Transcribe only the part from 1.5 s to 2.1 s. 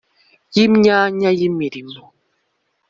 mirimo;